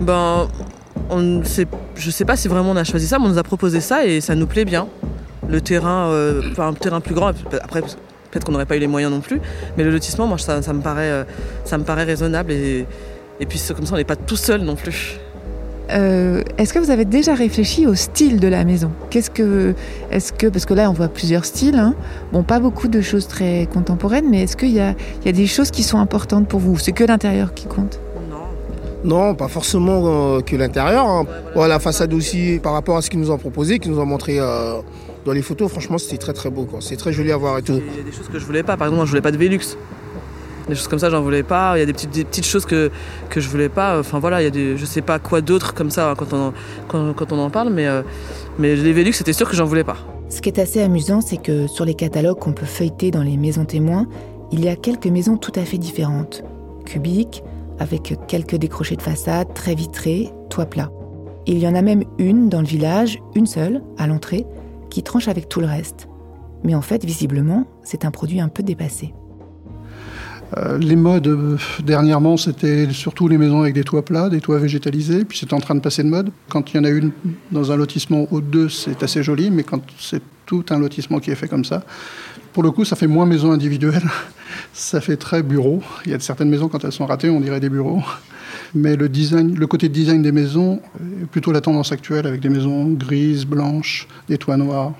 Ben, 0.00 0.48
on 1.10 1.44
sait, 1.44 1.66
je 1.94 2.10
sais 2.10 2.24
pas 2.24 2.34
si 2.34 2.48
vraiment 2.48 2.70
on 2.70 2.76
a 2.76 2.84
choisi 2.84 3.06
ça, 3.06 3.18
mais 3.18 3.26
on 3.26 3.28
nous 3.28 3.36
a 3.36 3.42
proposé 3.42 3.82
ça 3.82 4.06
et 4.06 4.22
ça 4.22 4.34
nous 4.34 4.46
plaît 4.46 4.64
bien. 4.64 4.88
Le 5.46 5.60
terrain, 5.60 6.08
euh, 6.08 6.40
enfin 6.52 6.68
un 6.68 6.72
terrain 6.72 7.02
plus 7.02 7.14
grand. 7.14 7.34
Après, 7.62 7.82
peut-être 7.82 8.46
qu'on 8.46 8.52
n'aurait 8.52 8.64
pas 8.64 8.76
eu 8.78 8.80
les 8.80 8.86
moyens 8.86 9.12
non 9.12 9.20
plus, 9.20 9.42
mais 9.76 9.84
le 9.84 9.90
lotissement, 9.90 10.26
moi, 10.26 10.38
ça, 10.38 10.62
ça 10.62 10.72
me 10.72 10.80
paraît, 10.80 11.10
euh, 11.10 11.24
ça 11.66 11.76
me 11.76 11.84
paraît 11.84 12.04
raisonnable 12.04 12.52
et, 12.52 12.86
et 13.38 13.44
puis 13.44 13.60
comme 13.76 13.84
ça, 13.84 13.92
on 13.92 13.98
n'est 13.98 14.04
pas 14.04 14.16
tout 14.16 14.36
seul 14.36 14.62
non 14.62 14.76
plus. 14.76 15.18
Euh, 15.92 16.42
Est-ce 16.58 16.72
que 16.72 16.78
vous 16.78 16.90
avez 16.90 17.04
déjà 17.04 17.34
réfléchi 17.34 17.86
au 17.86 17.94
style 17.94 18.40
de 18.40 18.48
la 18.48 18.64
maison? 18.64 18.90
Qu'est-ce 19.10 19.30
que, 19.30 19.74
est-ce 20.10 20.32
que, 20.32 20.46
parce 20.46 20.64
que 20.64 20.74
là 20.74 20.88
on 20.90 20.92
voit 20.94 21.08
plusieurs 21.08 21.44
styles, 21.44 21.76
hein. 21.76 21.94
bon 22.32 22.42
pas 22.42 22.60
beaucoup 22.60 22.88
de 22.88 23.00
choses 23.00 23.26
très 23.28 23.68
contemporaines, 23.72 24.26
mais 24.30 24.42
est-ce 24.44 24.56
qu'il 24.56 24.70
y 24.70 24.80
a, 24.80 24.94
il 25.20 25.26
y 25.26 25.28
a 25.28 25.32
des 25.32 25.46
choses 25.46 25.70
qui 25.70 25.82
sont 25.82 25.98
importantes 25.98 26.48
pour 26.48 26.60
vous? 26.60 26.78
C'est 26.78 26.92
que 26.92 27.04
l'intérieur 27.04 27.52
qui 27.52 27.66
compte? 27.66 28.00
Non. 28.30 28.38
Non, 29.04 29.34
pas 29.34 29.48
forcément 29.48 30.36
euh, 30.36 30.40
que 30.40 30.56
l'intérieur. 30.56 31.06
hein. 31.06 31.26
Ouais, 31.56 31.68
la 31.68 31.78
façade 31.78 32.14
aussi, 32.14 32.58
par 32.62 32.72
rapport 32.72 32.96
à 32.96 33.02
ce 33.02 33.10
qu'ils 33.10 33.20
nous 33.20 33.30
ont 33.30 33.38
proposé, 33.38 33.78
qu'ils 33.78 33.90
nous 33.92 33.98
ont 34.00 34.06
montré 34.06 34.38
euh, 34.38 34.74
dans 35.26 35.32
les 35.32 35.42
photos, 35.42 35.70
franchement, 35.70 35.98
c'était 35.98 36.18
très 36.18 36.32
très 36.32 36.50
beau. 36.50 36.64
quoi. 36.64 36.78
C'est 36.80 36.96
très 36.96 37.12
joli 37.12 37.32
à 37.32 37.36
voir 37.36 37.58
et 37.58 37.62
tout. 37.62 37.80
Il 37.92 37.98
y 37.98 38.00
a 38.00 38.04
des 38.04 38.12
choses 38.16 38.28
que 38.32 38.38
je 38.38 38.44
voulais 38.46 38.62
pas. 38.62 38.76
Par 38.76 38.86
exemple, 38.86 38.96
moi, 38.98 39.04
je 39.04 39.10
voulais 39.10 39.20
pas 39.22 39.32
de 39.32 39.36
Velux. 39.36 39.76
Des 40.68 40.74
choses 40.74 40.88
comme 40.88 40.98
ça, 40.98 41.10
j'en 41.10 41.22
voulais 41.22 41.42
pas. 41.42 41.76
Il 41.76 41.80
y 41.80 41.82
a 41.82 41.86
des 41.86 41.92
petites, 41.92 42.46
choses 42.46 42.66
que, 42.66 42.90
que 43.28 43.40
je 43.40 43.48
voulais 43.48 43.68
pas. 43.68 43.98
Enfin 43.98 44.18
voilà, 44.18 44.40
il 44.40 44.44
y 44.44 44.48
a 44.48 44.50
des, 44.50 44.76
je 44.76 44.84
sais 44.84 45.02
pas 45.02 45.18
quoi 45.18 45.40
d'autre 45.40 45.74
comme 45.74 45.90
ça 45.90 46.14
quand 46.16 46.32
on, 46.32 46.52
quand, 46.88 47.12
quand 47.14 47.32
on 47.32 47.38
en 47.38 47.50
parle, 47.50 47.70
mais, 47.70 47.86
euh, 47.86 48.02
mais 48.58 48.76
les 48.76 49.12
c'était 49.12 49.32
sûr 49.32 49.48
que 49.48 49.56
j'en 49.56 49.64
voulais 49.64 49.84
pas. 49.84 49.96
Ce 50.28 50.40
qui 50.40 50.48
est 50.48 50.58
assez 50.58 50.80
amusant, 50.80 51.20
c'est 51.20 51.36
que 51.36 51.66
sur 51.66 51.84
les 51.84 51.94
catalogues 51.94 52.38
qu'on 52.38 52.52
peut 52.52 52.66
feuilleter 52.66 53.10
dans 53.10 53.22
les 53.22 53.36
maisons 53.36 53.64
témoins, 53.64 54.06
il 54.50 54.64
y 54.64 54.68
a 54.68 54.76
quelques 54.76 55.06
maisons 55.06 55.36
tout 55.36 55.52
à 55.56 55.64
fait 55.64 55.78
différentes. 55.78 56.42
Cubiques, 56.86 57.42
avec 57.78 58.14
quelques 58.28 58.56
décrochés 58.56 58.96
de 58.96 59.02
façade, 59.02 59.52
très 59.54 59.74
vitrées, 59.74 60.30
toit 60.48 60.66
plat. 60.66 60.90
Il 61.46 61.58
y 61.58 61.66
en 61.66 61.74
a 61.74 61.82
même 61.82 62.04
une 62.18 62.48
dans 62.48 62.60
le 62.60 62.66
village, 62.66 63.18
une 63.34 63.46
seule, 63.46 63.82
à 63.98 64.06
l'entrée, 64.06 64.46
qui 64.90 65.02
tranche 65.02 65.28
avec 65.28 65.48
tout 65.48 65.60
le 65.60 65.66
reste. 65.66 66.08
Mais 66.64 66.74
en 66.74 66.82
fait, 66.82 67.04
visiblement, 67.04 67.66
c'est 67.82 68.04
un 68.04 68.10
produit 68.10 68.40
un 68.40 68.48
peu 68.48 68.62
dépassé. 68.62 69.12
Euh, 70.58 70.78
les 70.78 70.96
modes, 70.96 71.28
euh, 71.28 71.56
dernièrement, 71.82 72.36
c'était 72.36 72.90
surtout 72.92 73.28
les 73.28 73.38
maisons 73.38 73.62
avec 73.62 73.74
des 73.74 73.84
toits 73.84 74.04
plats, 74.04 74.28
des 74.28 74.40
toits 74.40 74.58
végétalisés, 74.58 75.24
puis 75.24 75.38
c'est 75.38 75.52
en 75.52 75.60
train 75.60 75.74
de 75.74 75.80
passer 75.80 76.02
de 76.02 76.08
mode. 76.08 76.30
Quand 76.48 76.72
il 76.72 76.76
y 76.76 76.80
en 76.80 76.84
a 76.84 76.90
une 76.90 77.10
dans 77.50 77.72
un 77.72 77.76
lotissement 77.76 78.26
de 78.30 78.40
deux, 78.40 78.68
c'est 78.68 79.02
assez 79.02 79.22
joli, 79.22 79.50
mais 79.50 79.62
quand 79.62 79.80
c'est 79.98 80.22
tout 80.44 80.64
un 80.70 80.78
lotissement 80.78 81.20
qui 81.20 81.30
est 81.30 81.36
fait 81.36 81.48
comme 81.48 81.64
ça, 81.64 81.84
pour 82.52 82.62
le 82.62 82.70
coup, 82.70 82.84
ça 82.84 82.96
fait 82.96 83.06
moins 83.06 83.24
maison 83.24 83.50
individuelle, 83.52 84.02
ça 84.74 85.00
fait 85.00 85.16
très 85.16 85.42
bureau. 85.42 85.82
Il 86.04 86.12
y 86.12 86.14
a 86.14 86.20
certaines 86.20 86.50
maisons, 86.50 86.68
quand 86.68 86.84
elles 86.84 86.92
sont 86.92 87.06
ratées, 87.06 87.30
on 87.30 87.40
dirait 87.40 87.60
des 87.60 87.70
bureaux. 87.70 88.02
Mais 88.74 88.96
le, 88.96 89.08
design, 89.08 89.54
le 89.54 89.66
côté 89.66 89.88
design 89.88 90.22
des 90.22 90.32
maisons 90.32 90.80
plutôt 91.30 91.52
la 91.52 91.60
tendance 91.62 91.92
actuelle, 91.92 92.26
avec 92.26 92.40
des 92.40 92.50
maisons 92.50 92.88
grises, 92.90 93.46
blanches, 93.46 94.06
des 94.28 94.36
toits 94.36 94.56
noirs. 94.58 94.92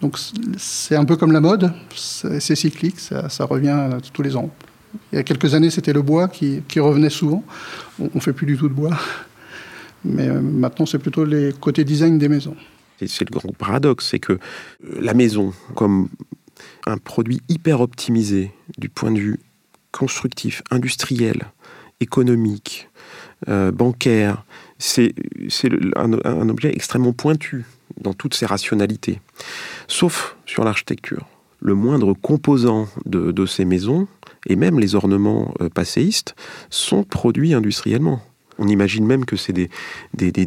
Donc 0.00 0.18
c'est 0.58 0.96
un 0.96 1.04
peu 1.04 1.16
comme 1.16 1.32
la 1.32 1.40
mode, 1.40 1.72
c'est 1.94 2.54
cyclique, 2.54 3.00
ça, 3.00 3.44
revient 3.44 3.98
tous 4.12 4.22
les 4.22 4.36
ans. 4.36 4.50
Il 5.12 5.16
y 5.16 5.18
a 5.18 5.22
quelques 5.22 5.54
années, 5.54 5.70
c'était 5.70 5.92
le 5.92 6.02
bois 6.02 6.28
qui, 6.28 6.62
revenait 6.76 7.10
souvent. 7.10 7.44
On 7.98 8.10
ne 8.14 8.20
fait 8.20 8.32
plus 8.32 8.46
du 8.46 8.56
tout 8.56 8.68
de 8.68 8.74
bois. 8.74 8.96
Mais 10.04 10.28
euh, 10.28 10.40
maintenant, 10.40 10.86
c'est 10.86 10.98
plutôt 10.98 11.24
les 11.24 11.52
côtés 11.52 11.82
design 11.82 12.18
des 12.18 12.28
maisons. 12.28 12.56
C'est 13.04 13.28
le 13.28 13.36
grand 13.36 13.52
paradoxe, 13.52 14.08
c'est 14.10 14.20
que 14.20 14.34
euh, 14.34 14.38
la 15.00 15.14
maison, 15.14 15.52
comme 15.74 16.08
un 16.86 16.96
produit 16.96 17.40
hyper 17.48 17.80
optimisé 17.80 18.52
du 18.78 18.88
point 18.88 19.10
de 19.10 19.18
vue 19.18 19.40
constructif, 19.90 20.62
industriel, 20.70 21.46
économique, 22.00 22.88
euh, 23.48 23.72
bancaire, 23.72 24.44
c'est 24.78 25.14
un, 25.96 26.12
un 26.24 26.48
objet 26.48 26.70
extrêmement 26.72 27.12
pointu 27.12 27.64
dans 28.00 28.12
toutes 28.12 28.34
ses 28.34 28.46
rationalités. 28.46 29.20
Sauf 29.88 30.36
sur 30.46 30.64
l'architecture. 30.64 31.26
Le 31.60 31.74
moindre 31.74 32.12
composant 32.12 32.86
de, 33.06 33.46
ces 33.46 33.64
maisons, 33.64 34.06
et 34.46 34.56
même 34.56 34.78
les 34.78 34.94
ornements 34.94 35.54
euh, 35.60 35.68
passéistes, 35.68 36.34
sont 36.70 37.02
produits 37.02 37.54
industriellement. 37.54 38.20
On 38.58 38.68
imagine 38.68 39.04
même 39.04 39.24
que 39.24 39.36
c'est 39.36 39.52
des, 39.52 39.68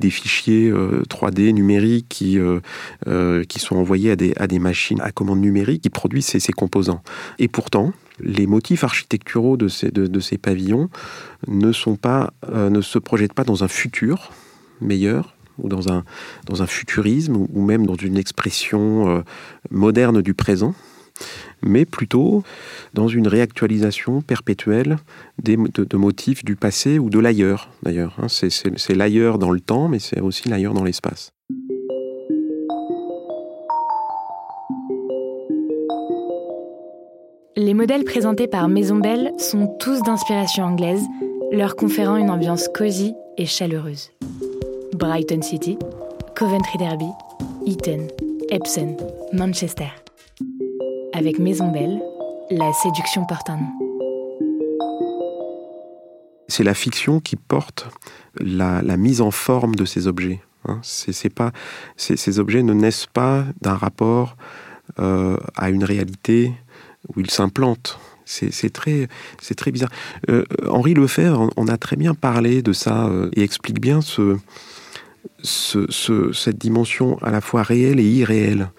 fichiers 0.09 0.69
euh, 0.69 1.03
3D 1.09 1.53
numériques 1.53 2.07
qui, 2.09 2.39
euh, 2.39 2.59
euh, 3.07 3.43
qui 3.43 3.59
sont 3.59 3.75
envoyés 3.75 4.11
à 4.11 4.47
des, 4.47 4.59
machines 4.59 4.99
à 5.01 5.11
commande 5.11 5.39
numérique 5.39 5.83
qui 5.83 5.89
produisent 5.89 6.25
ces, 6.25 6.53
composants. 6.53 7.03
Et 7.37 7.47
pourtant, 7.47 7.93
les 8.19 8.47
motifs 8.47 8.83
architecturaux 8.83 9.57
de 9.57 9.67
ces, 9.67 10.37
pavillons 10.37 10.89
euh, 11.47 12.69
ne 12.69 12.81
se 12.81 12.99
projettent 12.99 13.33
pas 13.33 13.43
dans 13.43 13.63
un 13.63 13.67
futur 13.67 14.31
meilleur 14.81 15.35
ou 15.61 15.69
dans 15.69 15.91
un, 15.91 16.03
futurisme 16.67 17.35
ou- 17.37 17.61
même 17.61 17.85
dans 17.85 17.95
une 17.95 18.17
expression 18.17 19.09
euh, 19.09 19.21
moderne 19.71 20.21
du 20.21 20.33
présent, 20.33 20.73
mais 21.61 21.85
plutôt 21.85 22.43
dans 22.93 23.07
une 23.07 23.27
réactualisation 23.27 24.21
perpétuelle 24.21 24.97
des, 25.41 25.57
de, 25.57 25.97
motifs 25.97 26.43
du 26.45 26.55
passé 26.55 26.97
ou 26.99 27.09
de 27.09 27.19
l'ailleurs, 27.19 27.69
d'ailleurs. 27.83 28.15
hein. 28.21 28.27
C'est 28.29 28.95
l'ailleurs 28.95 29.37
dans 29.37 29.51
le 29.51 29.59
temps, 29.59 29.89
mais 29.89 29.99
c'est 29.99 30.21
aussi 30.21 30.47
l'ailleurs 30.49 30.73
dans 30.73 30.83
l'espace. 30.83 31.31
Les 37.55 37.73
modèles 37.73 38.05
présentés 38.05 38.47
par 38.47 38.69
Maison 38.69 38.95
Belle 38.97 39.33
sont 39.37 39.67
tous 39.79 40.01
d'inspiration 40.03 40.63
anglaise, 40.63 41.03
leur 41.51 41.75
conférant 41.75 42.15
une 42.15 42.29
ambiance 42.29 42.69
cosy 42.69 43.13
et 43.37 43.45
chaleureuse. 43.45 44.11
Brighton 44.99 45.41
City, 45.41 45.77
Coventry 46.35 46.77
Derby, 46.77 47.07
Eton, 47.65 48.07
Epsom, 48.49 48.97
Manchester. 49.31 49.87
Avec 51.13 51.39
Maison 51.39 51.71
Belle, 51.71 52.01
la 52.51 52.71
séduction 52.73 53.25
porte 53.25 53.49
un 53.49 53.57
nom. 53.57 53.71
c'est 56.51 56.63
la 56.63 56.73
fiction 56.73 57.19
qui 57.19 57.35
porte 57.35 57.87
la, 58.39 58.81
mise 58.97 59.21
en 59.21 59.29
forme 59.31 59.75
de 59.75 59.85
ces 59.85 60.07
objets. 60.07 60.41
hein. 60.67 60.79
C'est- 60.81 61.29
pas, 61.33 61.51
ces, 61.95 62.39
objets 62.39 62.63
ne 62.63 62.73
naissent 62.73 63.05
pas 63.05 63.45
d'un 63.61 63.75
rapport 63.75 64.35
euh, 64.99 65.37
à 65.55 65.69
une 65.69 65.83
réalité 65.83 66.51
où 67.15 67.19
ils 67.21 67.29
s'implantent. 67.29 67.99
C'est 68.25 68.73
très, 68.73 69.07
très 69.55 69.71
bizarre. 69.71 69.91
Euh, 70.29 70.43
Henri 70.67 70.95
Lefebvre 70.95 71.39
en- 71.39 71.49
en 71.55 71.67
a 71.67 71.77
très 71.77 71.95
bien 71.95 72.13
parlé 72.15 72.61
de 72.63 72.73
ça 72.73 73.05
euh, 73.05 73.29
et 73.35 73.43
explique 73.43 73.79
bien 73.79 74.01
ce, 74.01 74.35
cette 75.43 76.57
dimension 76.57 77.17
à 77.21 77.31
la 77.31 77.41
fois 77.41 77.63
réelle 77.63 77.99
et 77.99 78.09
irréelle 78.09 78.69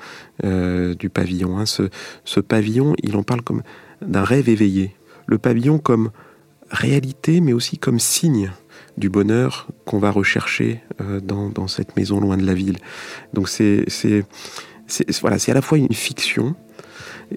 du 0.43 1.11
pavillon. 1.11 1.59
Hein. 1.59 1.65
Ce, 1.67 2.41
pavillon, 2.41 2.95
il 3.03 3.17
en 3.17 3.23
parle 3.23 3.43
comme 3.43 3.63
d'un 4.03 4.25
rêve 4.25 4.49
éveillé. 4.49 4.95
Le 5.27 5.39
pavillon 5.39 5.79
comme 5.79 6.11
réalité, 6.71 7.41
mais 7.41 7.53
aussi 7.53 7.79
comme 7.79 7.99
signe 7.99 8.53
du 8.97 9.09
bonheur 9.09 9.69
qu'on 9.85 9.99
va 9.99 10.11
rechercher 10.11 10.83
dans, 11.23 11.49
dans, 11.49 11.69
cette 11.69 11.97
maison 11.97 12.21
loin 12.21 12.37
de 12.37 12.45
la 12.45 12.55
ville. 12.55 12.79
Donc 13.33 13.49
c'est 13.49 13.87
voilà, 15.21 15.39
c'est 15.39 15.51
à 15.51 15.55
la 15.55 15.63
fois 15.63 15.79
une 15.79 15.93
fiction, 15.93 16.55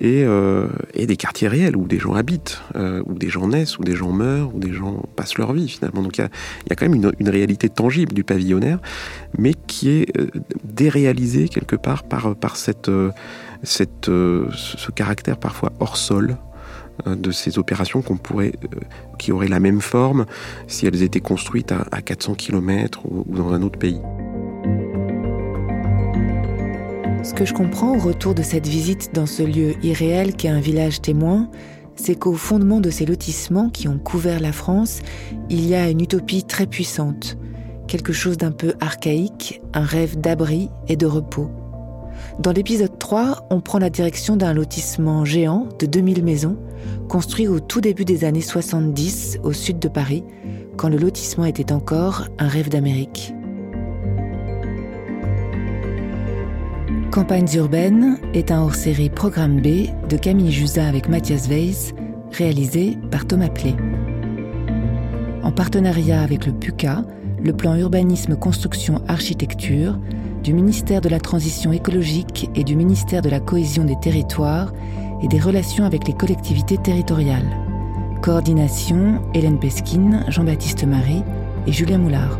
euh, 0.01 0.67
et, 0.93 1.05
des 1.05 1.17
quartiers 1.17 1.47
réels 1.47 1.75
où 1.75 1.87
des 1.87 1.99
gens 1.99 2.13
habitent, 2.13 2.61
euh, 2.75 3.03
où 3.05 3.13
des 3.13 3.29
gens 3.29 3.47
naissent, 3.47 3.77
où 3.77 3.83
des 3.83 3.95
gens 3.95 4.11
meurent, 4.11 4.53
où 4.55 4.59
des 4.59 4.73
gens 4.73 5.03
passent 5.15 5.37
leur 5.37 5.53
vie 5.53 5.67
finalement. 5.67 6.01
Donc 6.01 6.17
il 6.17 6.21
y 6.21 6.23
a, 6.23 6.75
quand 6.75 6.87
même 6.87 7.13
une, 7.19 7.29
réalité 7.29 7.69
tangible 7.69 8.13
du 8.13 8.23
pavillonnaire, 8.23 8.79
mais 9.37 9.53
qui 9.67 9.89
est 9.89 10.17
euh, 10.17 10.27
déréalisée 10.63 11.47
quelque 11.47 11.75
part 11.75 12.03
par, 12.03 12.35
par 12.35 12.55
cette, 12.55 12.89
ce 13.63 14.91
caractère 14.93 15.37
parfois 15.37 15.71
hors 15.79 15.97
sol 15.97 16.37
de 17.07 17.31
ces 17.31 17.57
opérations 17.57 18.03
qu'on 18.03 18.17
pourrait, 18.17 18.53
qui 19.17 19.31
auraient 19.31 19.47
la 19.47 19.59
même 19.59 19.81
forme 19.81 20.25
si 20.67 20.85
elles 20.85 21.01
étaient 21.01 21.21
construites 21.21 21.71
à, 21.71 22.01
400 22.01 22.35
km 22.35 23.01
ou 23.05 23.25
dans 23.27 23.51
un 23.51 23.63
autre 23.63 23.79
pays. 23.79 23.99
Ce 27.23 27.33
que 27.33 27.45
je 27.45 27.53
comprends 27.53 27.95
au 27.95 27.99
retour 27.99 28.35
de 28.35 28.43
cette 28.43 28.67
visite 28.67 29.15
dans 29.15 29.25
ce 29.25 29.43
lieu 29.43 29.75
irréel 29.81 30.35
qu'est 30.35 30.49
un 30.49 30.59
village 30.59 30.99
témoin, 30.99 31.49
c'est 31.95 32.15
qu'au 32.15 32.33
fondement 32.33 32.81
de 32.81 32.89
ces 32.89 33.05
lotissements 33.05 33.69
qui 33.69 33.87
ont 33.87 33.97
couvert 33.97 34.41
la 34.41 34.51
France, 34.51 34.99
il 35.49 35.65
y 35.65 35.73
a 35.73 35.89
une 35.89 36.01
utopie 36.01 36.43
très 36.43 36.65
puissante, 36.65 37.37
quelque 37.87 38.11
chose 38.11 38.35
d'un 38.35 38.51
peu 38.51 38.73
archaïque, 38.81 39.61
un 39.73 39.85
rêve 39.85 40.19
d'abri 40.19 40.69
et 40.89 40.97
de 40.97 41.05
repos. 41.05 41.49
Dans 42.39 42.51
l'épisode 42.51 42.99
3, 42.99 43.47
on 43.51 43.61
prend 43.61 43.79
la 43.79 43.89
direction 43.89 44.35
d'un 44.35 44.53
lotissement 44.53 45.23
géant 45.23 45.69
de 45.79 45.85
2000 45.85 46.25
maisons, 46.25 46.57
construit 47.07 47.47
au 47.47 47.61
tout 47.61 47.79
début 47.79 48.05
des 48.05 48.25
années 48.25 48.41
70 48.41 49.39
au 49.43 49.53
sud 49.53 49.79
de 49.79 49.87
Paris, 49.87 50.25
quand 50.75 50.89
le 50.89 50.97
lotissement 50.97 51.45
était 51.45 51.71
encore 51.71 52.27
un 52.37 52.49
rêve 52.49 52.67
d'Amérique. 52.67 53.33
Campagnes 57.13 57.53
urbaines 57.57 58.17
est 58.33 58.49
un 58.49 58.63
hors-série 58.63 59.11
Programme 59.11 59.61
B 59.61 59.85
de 60.09 60.17
Camille 60.17 60.51
Jusa 60.51 60.87
avec 60.87 61.09
Mathias 61.09 61.47
Weiss, 61.47 61.93
réalisé 62.31 62.97
par 63.11 63.27
Thomas 63.27 63.49
Play. 63.49 63.75
En 65.43 65.51
partenariat 65.51 66.23
avec 66.23 66.47
le 66.47 66.53
PUCA, 66.53 67.05
le 67.39 67.53
plan 67.53 67.75
urbanisme 67.75 68.35
construction 68.35 68.99
architecture 69.07 69.99
du 70.43 70.53
ministère 70.55 71.01
de 71.01 71.09
la 71.09 71.19
Transition 71.19 71.71
écologique 71.71 72.49
et 72.55 72.63
du 72.63 72.75
ministère 72.75 73.21
de 73.21 73.29
la 73.29 73.39
Cohésion 73.39 73.83
des 73.83 73.99
territoires 74.01 74.73
et 75.21 75.27
des 75.27 75.39
relations 75.39 75.85
avec 75.85 76.07
les 76.07 76.15
collectivités 76.15 76.79
territoriales. 76.79 77.59
Coordination 78.23 79.21
Hélène 79.35 79.59
Pesquine, 79.59 80.25
Jean-Baptiste 80.29 80.83
Marie 80.83 81.21
et 81.67 81.71
Julien 81.71 81.99
Moulard. 81.99 82.39